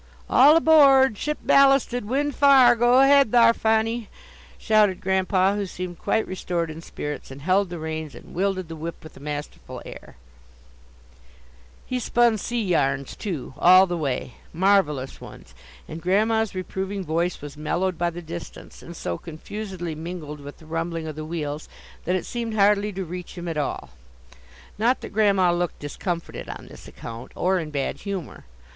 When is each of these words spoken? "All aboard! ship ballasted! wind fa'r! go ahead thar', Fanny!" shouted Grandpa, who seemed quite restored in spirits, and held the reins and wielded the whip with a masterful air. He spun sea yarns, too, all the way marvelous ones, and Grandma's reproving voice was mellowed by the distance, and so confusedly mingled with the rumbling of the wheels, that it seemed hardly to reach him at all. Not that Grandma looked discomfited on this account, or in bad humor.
"All 0.31 0.55
aboard! 0.57 1.15
ship 1.19 1.37
ballasted! 1.43 2.05
wind 2.05 2.33
fa'r! 2.33 2.75
go 2.75 3.01
ahead 3.01 3.31
thar', 3.31 3.53
Fanny!" 3.53 4.09
shouted 4.57 4.99
Grandpa, 4.99 5.53
who 5.53 5.67
seemed 5.67 5.99
quite 5.99 6.25
restored 6.27 6.71
in 6.71 6.81
spirits, 6.81 7.29
and 7.29 7.43
held 7.43 7.69
the 7.69 7.77
reins 7.77 8.15
and 8.15 8.33
wielded 8.33 8.67
the 8.67 8.75
whip 8.75 9.03
with 9.03 9.15
a 9.15 9.19
masterful 9.19 9.79
air. 9.85 10.15
He 11.85 11.99
spun 11.99 12.39
sea 12.39 12.63
yarns, 12.63 13.15
too, 13.15 13.53
all 13.59 13.85
the 13.85 13.95
way 13.95 14.37
marvelous 14.51 15.21
ones, 15.21 15.53
and 15.87 16.01
Grandma's 16.01 16.55
reproving 16.55 17.03
voice 17.03 17.39
was 17.39 17.55
mellowed 17.55 17.99
by 17.99 18.09
the 18.09 18.23
distance, 18.23 18.81
and 18.81 18.97
so 18.97 19.19
confusedly 19.19 19.93
mingled 19.93 20.39
with 20.39 20.57
the 20.57 20.65
rumbling 20.65 21.05
of 21.05 21.15
the 21.15 21.23
wheels, 21.25 21.69
that 22.05 22.15
it 22.15 22.25
seemed 22.25 22.55
hardly 22.55 22.91
to 22.91 23.05
reach 23.05 23.37
him 23.37 23.47
at 23.47 23.55
all. 23.55 23.91
Not 24.79 25.01
that 25.01 25.13
Grandma 25.13 25.51
looked 25.51 25.77
discomfited 25.77 26.49
on 26.49 26.65
this 26.69 26.87
account, 26.87 27.31
or 27.35 27.59
in 27.59 27.69
bad 27.69 27.97
humor. 27.97 28.45